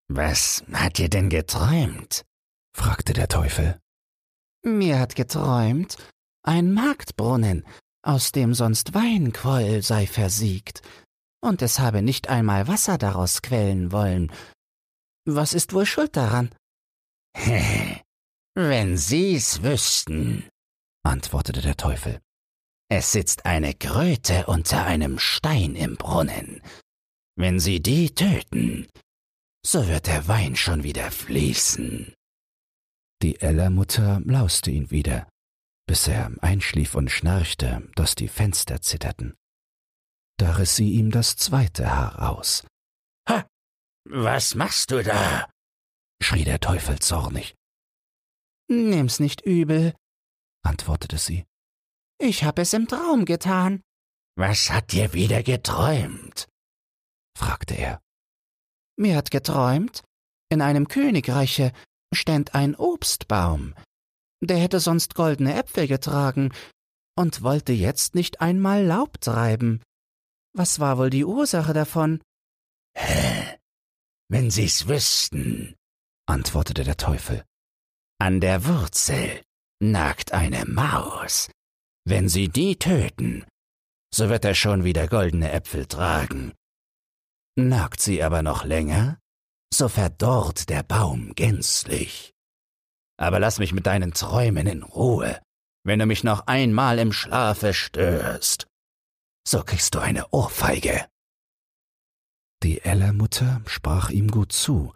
Was 0.09 0.63
hat 0.71 0.97
dir 0.97 1.09
denn 1.09 1.29
geträumt? 1.29 2.23
fragte 2.75 3.13
der 3.13 3.27
Teufel. 3.27 3.79
Mir 4.63 4.99
hat 4.99 5.15
geträumt, 5.15 5.97
ein 6.43 6.73
Marktbrunnen, 6.73 7.65
aus 8.03 8.31
dem 8.31 8.53
sonst 8.53 8.93
Wein 8.93 9.33
quoll, 9.33 9.81
sei 9.81 10.05
versiegt, 10.07 10.81
und 11.41 11.61
es 11.61 11.79
habe 11.79 12.01
nicht 12.01 12.29
einmal 12.29 12.67
Wasser 12.67 12.97
daraus 12.97 13.41
quellen 13.41 13.91
wollen. 13.91 14.31
Was 15.25 15.53
ist 15.53 15.73
wohl 15.73 15.85
schuld 15.85 16.15
daran? 16.15 16.53
Wenn 18.55 18.97
Sie's 18.97 19.63
wüssten, 19.63 20.47
antwortete 21.03 21.61
der 21.61 21.77
Teufel. 21.77 22.19
Es 22.89 23.11
sitzt 23.11 23.45
eine 23.45 23.73
Kröte 23.73 24.45
unter 24.45 24.85
einem 24.85 25.17
Stein 25.17 25.75
im 25.75 25.95
Brunnen. 25.95 26.61
Wenn 27.35 27.59
Sie 27.59 27.81
die 27.81 28.13
töten, 28.13 28.87
so 29.65 29.87
wird 29.87 30.07
der 30.07 30.27
Wein 30.27 30.55
schon 30.55 30.83
wieder 30.83 31.09
fließen. 31.09 32.13
Die 33.21 33.39
Ella-Mutter 33.39 34.21
lauste 34.25 34.69
ihn 34.69 34.91
wieder, 34.91 35.27
bis 35.87 36.07
er 36.07 36.31
einschlief 36.41 36.93
und 36.95 37.09
schnarchte, 37.09 37.89
dass 37.95 38.15
die 38.15 38.27
Fenster 38.27 38.81
zitterten. 38.81 39.33
Da 40.37 40.51
riss 40.55 40.75
sie 40.75 40.91
ihm 40.91 41.09
das 41.09 41.37
zweite 41.37 41.89
Haar 41.89 42.29
aus. 42.29 42.65
Ha! 43.29 43.47
Was 44.05 44.55
machst 44.55 44.91
du 44.91 45.01
da? 45.03 45.49
schrie 46.21 46.43
der 46.43 46.59
Teufel 46.59 46.99
zornig. 46.99 47.55
Nimm's 48.69 49.19
nicht 49.19 49.41
übel, 49.41 49.93
antwortete 50.63 51.17
sie. 51.17 51.45
Ich 52.19 52.43
hab 52.43 52.59
es 52.59 52.73
im 52.73 52.87
Traum 52.87 53.25
getan. 53.25 53.81
Was 54.35 54.69
hat 54.69 54.91
dir 54.91 55.13
wieder 55.13 55.43
geträumt? 55.43 56.47
fragte 57.37 57.75
er. 57.75 58.01
Mir 58.97 59.15
hat 59.15 59.31
geträumt, 59.31 60.03
in 60.49 60.61
einem 60.61 60.87
Königreiche 60.87 61.73
ständ 62.13 62.55
ein 62.55 62.75
Obstbaum. 62.75 63.73
Der 64.41 64.57
hätte 64.57 64.79
sonst 64.79 65.15
goldene 65.15 65.55
Äpfel 65.55 65.87
getragen 65.87 66.53
und 67.15 67.41
wollte 67.41 67.73
jetzt 67.73 68.15
nicht 68.15 68.41
einmal 68.41 68.83
Laub 68.83 69.19
treiben. 69.21 69.81
Was 70.53 70.79
war 70.79 70.97
wohl 70.97 71.09
die 71.09 71.25
Ursache 71.25 71.73
davon? 71.73 72.21
Hä? 72.95 73.59
Wenn 74.33 74.49
Sie's 74.49 74.87
wüssten, 74.87 75.75
antwortete 76.27 76.83
der 76.83 76.97
Teufel. 76.97 77.45
An 78.19 78.41
der 78.41 78.65
Wurzel 78.65 79.43
nagt 79.79 80.31
eine 80.31 80.65
Maus. 80.65 81.51
Wenn 82.03 82.27
Sie 82.29 82.49
die 82.49 82.75
töten, 82.77 83.45
so 84.11 84.29
wird 84.29 84.43
er 84.43 84.55
schon 84.55 84.83
wieder 84.83 85.07
goldene 85.07 85.51
Äpfel 85.51 85.85
tragen. 85.85 86.51
Nagt 87.59 88.01
sie 88.01 88.23
aber 88.23 88.41
noch 88.41 88.65
länger, 88.65 89.19
so 89.71 89.87
verdorrt 89.87 90.67
der 90.67 90.81
Baum 90.81 91.35
gänzlich. 91.35 92.31
Aber 93.19 93.39
lass 93.39 93.59
mich 93.59 93.71
mit 93.71 93.85
deinen 93.85 94.15
Träumen 94.15 94.65
in 94.65 94.81
Ruhe, 94.81 95.43
wenn 95.83 95.99
du 95.99 96.07
mich 96.07 96.23
noch 96.23 96.47
einmal 96.47 96.97
im 96.97 97.13
Schlafe 97.13 97.71
störst. 97.75 98.65
So 99.47 99.63
kriegst 99.63 99.93
du 99.93 99.99
eine 99.99 100.27
Ohrfeige. 100.29 101.05
Die 102.63 102.79
Ella-Mutter 102.81 103.61
sprach 103.65 104.09
ihm 104.09 104.31
gut 104.31 104.53
zu 104.53 104.93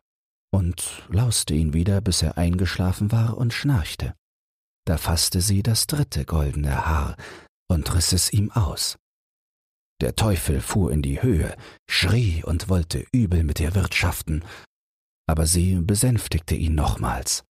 und 0.53 1.05
lauste 1.09 1.53
ihn 1.53 1.73
wieder, 1.73 1.99
bis 1.99 2.21
er 2.21 2.37
eingeschlafen 2.37 3.11
war 3.11 3.37
und 3.37 3.53
schnarchte. 3.53 4.15
Da 4.85 4.97
fasste 4.97 5.41
sie 5.41 5.63
das 5.63 5.85
dritte 5.85 6.23
goldene 6.23 6.85
Haar 6.85 7.17
und 7.69 7.93
riss 7.93 8.13
es 8.13 8.31
ihm 8.31 8.51
aus. 8.51 8.97
Der 9.99 10.15
Teufel 10.15 10.61
fuhr 10.61 10.93
in 10.93 11.01
die 11.01 11.21
Höhe, 11.21 11.57
schrie 11.89 12.41
und 12.41 12.69
wollte 12.69 13.05
übel 13.11 13.43
mit 13.43 13.59
ihr 13.59 13.75
wirtschaften, 13.75 14.45
aber 15.27 15.45
sie 15.45 15.75
besänftigte 15.81 16.55
ihn 16.55 16.73
nochmals 16.73 17.43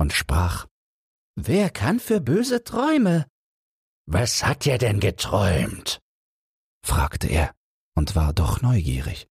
und 0.00 0.14
sprach 0.14 0.66
Wer 1.36 1.68
kann 1.68 2.00
für 2.00 2.20
böse 2.20 2.64
Träume? 2.64 3.26
Was 4.06 4.46
hat 4.46 4.66
er 4.66 4.78
denn 4.78 4.98
geträumt? 4.98 6.00
fragte 6.86 7.26
er 7.26 7.54
und 7.94 8.16
war 8.16 8.32
doch 8.32 8.62
neugierig. 8.62 9.27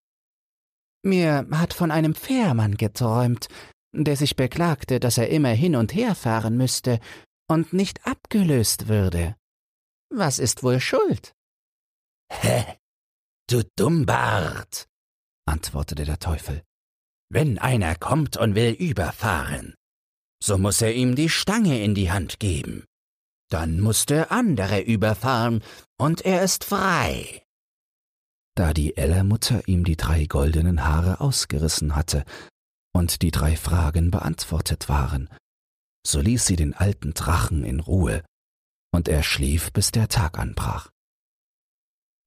Mir 1.04 1.48
hat 1.51 1.74
von 1.74 1.92
einem 1.92 2.16
Fährmann 2.16 2.75
geträumt, 2.75 3.48
der 3.94 4.16
sich 4.16 4.36
beklagte, 4.36 5.00
dass 5.00 5.18
er 5.18 5.30
immer 5.30 5.50
hin 5.50 5.75
und 5.75 5.94
her 5.94 6.16
fahren 6.16 6.58
müsste 6.58 7.00
und 7.48 7.74
nicht 7.74 8.06
abgelöst 8.06 8.88
würde. 8.88 9.36
Was 10.10 10.39
ist 10.39 10.63
wohl 10.63 10.80
schuld? 10.80 11.34
Hä? 12.32 12.77
Du 13.50 13.63
Dummbart, 13.77 14.88
antwortete 15.48 16.04
der 16.04 16.20
Teufel. 16.20 16.63
Wenn 17.30 17.58
einer 17.60 17.96
kommt 17.96 18.38
und 18.38 18.56
will 18.56 18.74
überfahren, 18.74 19.75
so 20.44 20.58
muss 20.58 20.82
er 20.82 20.94
ihm 20.94 21.16
die 21.16 21.30
Stange 21.30 21.82
in 21.82 21.96
die 21.96 22.12
Hand 22.12 22.39
geben. 22.39 22.86
Dann 23.50 23.80
muss 23.80 24.06
der 24.06 24.32
andere 24.32 24.82
überfahren, 24.82 25.63
und 25.98 26.22
er 26.22 26.44
ist 26.44 26.66
frei. 26.66 27.47
Da 28.58 28.74
die 28.74 28.98
Ellermutter 28.98 29.68
ihm 29.68 29.84
die 29.84 29.98
drei 29.98 30.26
goldenen 30.26 30.84
Haare 30.84 31.22
ausgerissen 31.22 31.96
hatte 31.96 32.26
und 32.92 33.22
die 33.22 33.30
drei 33.30 33.56
Fragen 33.56 34.10
beantwortet 34.10 34.90
waren, 34.90 35.30
so 36.04 36.20
ließ 36.20 36.44
sie 36.48 36.56
den 36.56 36.74
alten 36.74 37.14
Drachen 37.14 37.64
in 37.64 37.80
Ruhe, 37.80 38.26
und 38.92 39.10
er 39.10 39.22
schlief, 39.22 39.72
bis 39.74 39.92
der 39.92 40.08
Tag 40.08 40.40
anbrach. 40.40 40.90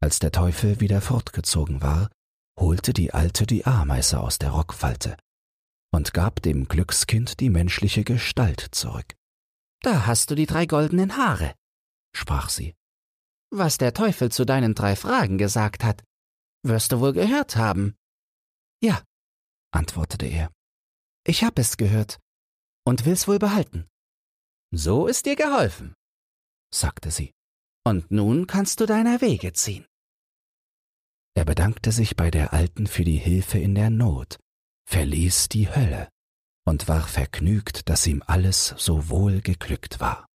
Als 0.00 0.20
der 0.20 0.30
Teufel 0.30 0.78
wieder 0.78 1.00
fortgezogen 1.00 1.82
war, 1.82 2.10
holte 2.56 2.92
die 2.92 3.12
Alte 3.12 3.44
die 3.44 3.66
Ameise 3.66 4.20
aus 4.20 4.38
der 4.38 4.50
Rockfalte 4.50 5.16
und 5.92 6.14
gab 6.14 6.42
dem 6.42 6.68
Glückskind 6.68 7.40
die 7.40 7.50
menschliche 7.50 8.04
Gestalt 8.04 8.68
zurück. 8.70 9.16
Da 9.82 10.06
hast 10.06 10.30
du 10.30 10.37
die 10.37 10.46
drei 10.46 10.66
goldenen 10.66 11.16
Haare, 11.16 11.56
sprach 12.14 12.50
sie. 12.50 12.76
Was 13.50 13.78
der 13.78 13.94
Teufel 13.94 14.30
zu 14.30 14.44
deinen 14.44 14.76
drei 14.76 14.94
Fragen 14.94 15.37
gesagt 15.37 15.82
hat, 15.82 16.04
wirst 16.62 16.92
du 16.92 17.00
wohl 17.00 17.12
gehört 17.12 17.56
haben. 17.56 17.96
Ja, 18.82 19.02
antwortete 19.72 20.26
er. 20.26 20.50
Ich 21.24 21.44
hab 21.44 21.58
es 21.58 21.76
gehört 21.76 22.18
und 22.84 23.04
will's 23.04 23.28
wohl 23.28 23.38
behalten. 23.38 23.88
So 24.72 25.06
ist 25.06 25.26
dir 25.26 25.36
geholfen, 25.36 25.94
sagte 26.72 27.10
sie. 27.10 27.32
Und 27.84 28.10
nun 28.10 28.46
kannst 28.46 28.80
du 28.80 28.86
deiner 28.86 29.20
Wege 29.20 29.52
ziehen. 29.52 29.86
Er 31.34 31.44
bedankte 31.44 31.92
sich 31.92 32.16
bei 32.16 32.30
der 32.30 32.52
Alten 32.52 32.86
für 32.86 33.04
die 33.04 33.16
Hilfe 33.16 33.58
in 33.58 33.74
der 33.74 33.90
Not, 33.90 34.38
verließ 34.86 35.48
die 35.48 35.68
Hölle 35.74 36.08
und 36.66 36.88
war 36.88 37.06
vergnügt, 37.06 37.88
dass 37.88 38.06
ihm 38.06 38.22
alles 38.26 38.74
so 38.76 39.08
wohl 39.08 39.40
geglückt 39.40 40.00
war. 40.00 40.26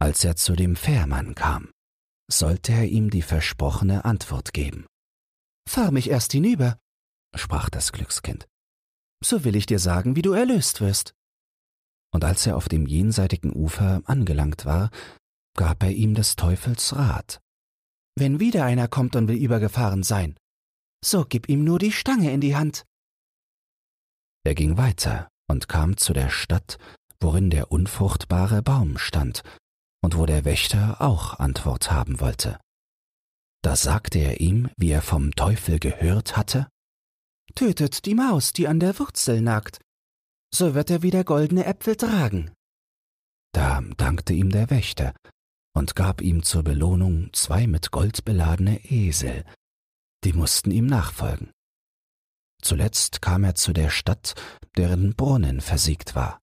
Als 0.00 0.24
er 0.24 0.36
zu 0.36 0.56
dem 0.56 0.76
Fährmann 0.76 1.34
kam, 1.34 1.70
sollte 2.30 2.72
er 2.72 2.86
ihm 2.86 3.10
die 3.10 3.22
versprochene 3.22 4.04
Antwort 4.04 4.52
geben. 4.52 4.86
Fahr 5.68 5.90
mich 5.90 6.10
erst 6.10 6.32
hinüber, 6.32 6.78
sprach 7.34 7.70
das 7.70 7.92
Glückskind. 7.92 8.46
So 9.22 9.44
will 9.44 9.56
ich 9.56 9.66
dir 9.66 9.78
sagen, 9.78 10.16
wie 10.16 10.22
du 10.22 10.32
erlöst 10.32 10.80
wirst. 10.80 11.14
Und 12.12 12.24
als 12.24 12.46
er 12.46 12.56
auf 12.56 12.68
dem 12.68 12.86
jenseitigen 12.86 13.52
Ufer 13.54 14.02
angelangt 14.04 14.66
war, 14.66 14.90
gab 15.56 15.82
er 15.82 15.90
ihm 15.90 16.14
des 16.14 16.36
Teufels 16.36 16.94
Rat. 16.94 17.40
Wenn 18.16 18.38
wieder 18.38 18.64
einer 18.64 18.86
kommt 18.86 19.16
und 19.16 19.28
will 19.28 19.36
übergefahren 19.36 20.02
sein, 20.02 20.36
so 21.04 21.24
gib 21.24 21.48
ihm 21.48 21.64
nur 21.64 21.78
die 21.78 21.92
Stange 21.92 22.32
in 22.32 22.40
die 22.40 22.56
Hand. 22.56 22.84
Er 24.44 24.54
ging 24.54 24.76
weiter 24.76 25.28
und 25.48 25.68
kam 25.68 25.96
zu 25.96 26.12
der 26.12 26.30
Stadt, 26.30 26.78
worin 27.20 27.50
der 27.50 27.72
unfruchtbare 27.72 28.62
Baum 28.62 28.98
stand 28.98 29.42
und 30.02 30.16
wo 30.16 30.26
der 30.26 30.44
Wächter 30.44 31.00
auch 31.00 31.38
Antwort 31.38 31.90
haben 31.90 32.20
wollte. 32.20 32.58
Da 33.64 33.76
sagte 33.76 34.18
er 34.18 34.40
ihm, 34.40 34.68
wie 34.76 34.90
er 34.90 35.00
vom 35.00 35.34
Teufel 35.34 35.78
gehört 35.78 36.36
hatte, 36.36 36.68
Tötet 37.54 38.04
die 38.04 38.14
Maus, 38.14 38.52
die 38.52 38.68
an 38.68 38.78
der 38.78 38.98
Wurzel 38.98 39.40
nagt, 39.40 39.80
so 40.52 40.74
wird 40.74 40.90
er 40.90 41.02
wieder 41.02 41.24
goldene 41.24 41.64
Äpfel 41.64 41.96
tragen. 41.96 42.50
Da 43.52 43.80
dankte 43.96 44.34
ihm 44.34 44.50
der 44.50 44.70
Wächter 44.70 45.14
und 45.72 45.94
gab 45.94 46.20
ihm 46.20 46.42
zur 46.42 46.62
Belohnung 46.62 47.32
zwei 47.32 47.66
mit 47.66 47.90
Gold 47.90 48.24
beladene 48.24 48.84
Esel, 48.84 49.44
die 50.24 50.32
mussten 50.32 50.70
ihm 50.70 50.86
nachfolgen. 50.86 51.50
Zuletzt 52.60 53.22
kam 53.22 53.44
er 53.44 53.54
zu 53.54 53.72
der 53.72 53.90
Stadt, 53.90 54.34
deren 54.76 55.14
Brunnen 55.14 55.60
versiegt 55.60 56.14
war. 56.14 56.40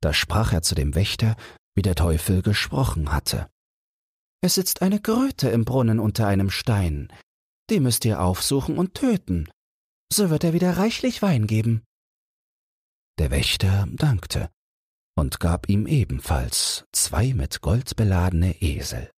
Da 0.00 0.12
sprach 0.12 0.52
er 0.52 0.62
zu 0.62 0.74
dem 0.74 0.94
Wächter, 0.94 1.36
wie 1.74 1.82
der 1.82 1.94
Teufel 1.94 2.42
gesprochen 2.42 3.10
hatte. 3.10 3.48
Es 4.44 4.56
sitzt 4.56 4.82
eine 4.82 5.00
Kröte 5.00 5.50
im 5.50 5.64
Brunnen 5.64 6.00
unter 6.00 6.26
einem 6.26 6.50
Stein. 6.50 7.12
Die 7.70 7.78
müsst 7.78 8.04
ihr 8.04 8.20
aufsuchen 8.20 8.76
und 8.76 8.94
töten. 8.94 9.48
So 10.12 10.30
wird 10.30 10.42
er 10.42 10.52
wieder 10.52 10.76
reichlich 10.76 11.22
Wein 11.22 11.46
geben. 11.46 11.84
Der 13.18 13.30
Wächter 13.30 13.86
dankte 13.92 14.50
und 15.16 15.38
gab 15.38 15.68
ihm 15.68 15.86
ebenfalls 15.86 16.84
zwei 16.92 17.34
mit 17.34 17.60
Gold 17.60 17.94
beladene 17.94 18.60
Esel. 18.60 19.10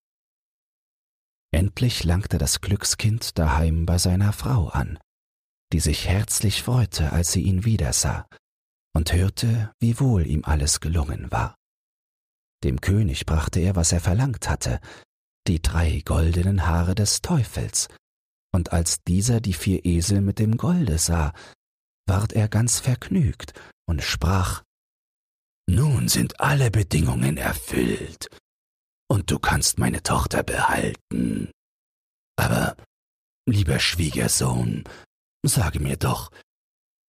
Endlich 1.53 2.05
langte 2.05 2.37
das 2.37 2.61
Glückskind 2.61 3.39
daheim 3.39 3.87
bei 3.87 3.97
seiner 3.97 4.33
Frau 4.33 4.69
an, 4.69 4.99
die 5.73 5.81
sich 5.81 6.07
herzlich 6.07 6.63
freute, 6.63 7.13
als 7.13 7.33
sie 7.33 7.43
ihn 7.43 7.65
wiedersah, 7.65 8.29
und 8.95 9.13
hörte, 9.13 9.73
wie 9.81 9.99
wohl 10.01 10.27
ihm 10.27 10.45
alles 10.45 10.81
gelungen 10.81 11.31
war. 11.31 11.55
Dem 12.65 12.81
König 12.81 13.25
brachte 13.25 13.61
er, 13.61 13.77
was 13.77 13.93
er 13.93 14.01
verlangt 14.01 14.49
hatte, 14.49 14.81
die 15.47 15.61
drei 15.61 16.03
goldenen 16.05 16.67
Haare 16.67 16.95
des 16.95 17.23
Teufels, 17.23 17.89
und 18.53 18.73
als 18.73 19.03
dieser 19.03 19.41
die 19.41 19.53
vier 19.53 19.85
Esel 19.85 20.21
mit 20.21 20.39
dem 20.39 20.57
Golde 20.57 20.99
sah, 20.99 21.33
ward 22.07 22.33
er 22.33 22.49
ganz 22.49 22.81
vergnügt 22.81 23.53
und 23.87 24.03
sprach 24.03 24.63
Nun 25.69 26.09
sind 26.09 26.41
alle 26.41 26.71
Bedingungen 26.71 27.37
erfüllt, 27.37 28.29
und 29.09 29.31
du 29.31 29.39
kannst 29.39 29.79
meine 29.79 30.03
Tochter 30.03 30.43
behalten. 30.43 31.51
Aber, 32.37 32.77
lieber 33.47 33.79
Schwiegersohn, 33.79 34.85
sage 35.45 35.81
mir 35.81 35.97
doch, 35.97 36.31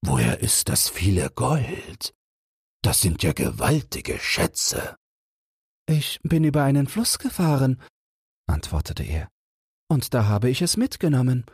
woher 0.03 0.39
ist 0.41 0.69
das 0.69 0.89
viele 0.89 1.29
Gold? 1.29 2.13
Das 2.83 3.01
sind 3.01 3.23
ja 3.23 3.33
gewaltige 3.33 4.19
Schätze. 4.19 4.95
Ich 5.87 6.19
bin 6.23 6.43
über 6.43 6.63
einen 6.63 6.87
Fluss 6.87 7.17
gefahren, 7.17 7.81
antwortete 8.47 9.03
er, 9.03 9.29
und 9.89 10.13
da 10.13 10.25
habe 10.25 10.49
ich 10.49 10.61
es 10.61 10.77
mitgenommen. 10.77 11.45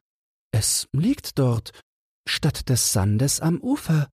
Es 0.53 0.87
liegt 0.93 1.37
dort, 1.39 1.71
statt 2.27 2.69
des 2.69 2.93
Sandes 2.93 3.39
am 3.39 3.59
Ufer. 3.61 4.09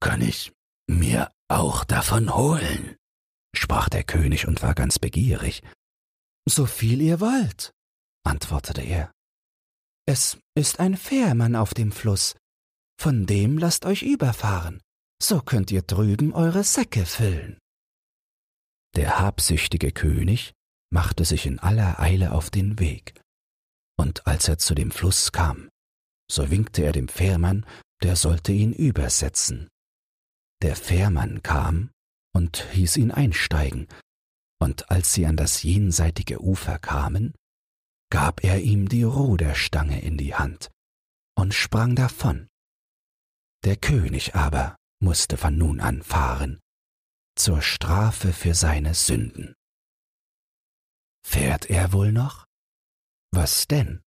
Kann 0.00 0.20
ich 0.20 0.52
mir 0.88 1.30
auch 1.48 1.84
davon 1.84 2.34
holen? 2.34 2.96
sprach 3.56 3.88
der 3.88 4.04
König 4.04 4.48
und 4.48 4.62
war 4.62 4.74
ganz 4.74 4.98
begierig. 4.98 5.62
So 6.46 6.66
viel 6.66 7.00
ihr 7.00 7.20
wollt, 7.20 7.72
antwortete 8.24 8.82
er. 8.82 9.12
Es 10.06 10.38
ist 10.54 10.80
ein 10.80 10.96
Fährmann 10.96 11.56
auf 11.56 11.72
dem 11.72 11.92
Fluss, 11.92 12.36
von 13.00 13.26
dem 13.26 13.58
lasst 13.58 13.86
euch 13.86 14.02
überfahren, 14.02 14.82
so 15.22 15.40
könnt 15.40 15.70
ihr 15.70 15.82
drüben 15.82 16.34
eure 16.34 16.64
Säcke 16.64 17.06
füllen. 17.06 17.58
Der 18.96 19.18
habsüchtige 19.18 19.92
König 19.92 20.52
machte 20.94 21.24
sich 21.24 21.44
in 21.44 21.58
aller 21.58 21.98
Eile 21.98 22.30
auf 22.30 22.50
den 22.50 22.78
Weg, 22.78 23.20
und 23.98 24.26
als 24.28 24.46
er 24.48 24.58
zu 24.58 24.76
dem 24.76 24.92
Fluss 24.92 25.32
kam, 25.32 25.68
so 26.30 26.50
winkte 26.50 26.84
er 26.84 26.92
dem 26.92 27.08
Fährmann, 27.08 27.66
der 28.02 28.14
sollte 28.14 28.52
ihn 28.52 28.72
übersetzen. 28.72 29.68
Der 30.62 30.76
Fährmann 30.76 31.42
kam 31.42 31.90
und 32.32 32.68
hieß 32.72 32.96
ihn 32.98 33.10
einsteigen, 33.10 33.88
und 34.62 34.88
als 34.90 35.12
sie 35.12 35.26
an 35.26 35.36
das 35.36 35.64
jenseitige 35.64 36.40
Ufer 36.40 36.78
kamen, 36.78 37.34
gab 38.10 38.44
er 38.44 38.60
ihm 38.60 38.88
die 38.88 39.02
Ruderstange 39.02 40.00
in 40.00 40.16
die 40.16 40.36
Hand 40.36 40.70
und 41.36 41.54
sprang 41.54 41.96
davon. 41.96 42.46
Der 43.64 43.76
König 43.76 44.36
aber 44.36 44.76
musste 45.02 45.36
von 45.36 45.58
nun 45.58 45.80
an 45.80 46.04
fahren, 46.04 46.60
zur 47.34 47.62
Strafe 47.62 48.32
für 48.32 48.54
seine 48.54 48.94
Sünden. 48.94 49.54
Fährt 51.54 51.70
er 51.70 51.92
wohl 51.92 52.10
noch? 52.10 52.46
Was 53.32 53.68
denn? 53.68 54.00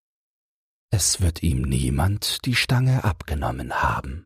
Es 0.91 1.21
wird 1.21 1.43
ihm 1.43 1.61
niemand 1.61 2.43
die 2.43 2.55
Stange 2.55 3.05
abgenommen 3.05 3.71
haben. 3.81 4.25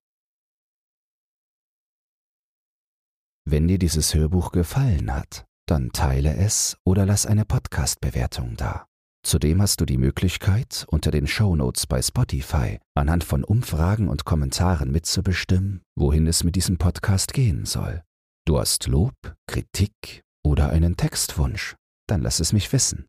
Wenn 3.45 3.67
dir 3.67 3.77
dieses 3.77 4.15
Hörbuch 4.15 4.51
gefallen 4.51 5.13
hat, 5.13 5.45
dann 5.67 5.91
teile 5.91 6.35
es 6.35 6.77
oder 6.83 7.05
lass 7.05 7.27
eine 7.27 7.45
Podcast-Bewertung 7.45 8.55
da. 8.57 8.87
Zudem 9.23 9.61
hast 9.61 9.81
du 9.81 9.85
die 9.85 9.99
Möglichkeit, 9.99 10.87
unter 10.89 11.11
den 11.11 11.27
Shownotes 11.27 11.85
bei 11.85 12.01
Spotify 12.01 12.79
anhand 12.95 13.23
von 13.23 13.43
Umfragen 13.43 14.09
und 14.09 14.25
Kommentaren 14.25 14.91
mitzubestimmen, 14.91 15.83
wohin 15.95 16.25
es 16.25 16.43
mit 16.43 16.55
diesem 16.55 16.79
Podcast 16.79 17.33
gehen 17.33 17.67
soll. 17.67 18.01
Du 18.47 18.57
hast 18.57 18.87
Lob, 18.87 19.13
Kritik 19.45 20.23
oder 20.43 20.69
einen 20.69 20.97
Textwunsch, 20.97 21.75
dann 22.07 22.23
lass 22.23 22.39
es 22.39 22.51
mich 22.51 22.73
wissen. 22.73 23.05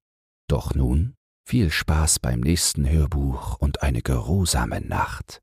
Doch 0.49 0.75
nun 0.75 1.15
viel 1.49 1.71
Spaß 1.71 2.19
beim 2.21 2.41
nächsten 2.41 2.89
Hörbuch 2.89 3.57
und 3.59 3.83
eine 3.83 4.03
geruhsame 4.03 4.81
Nacht. 4.81 5.41